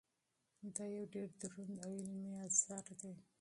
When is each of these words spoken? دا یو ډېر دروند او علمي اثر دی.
دا 0.75 0.85
یو 0.95 1.03
ډېر 1.13 1.27
دروند 1.41 1.75
او 1.85 1.91
علمي 2.01 2.33
اثر 2.47 2.85
دی. 2.99 3.13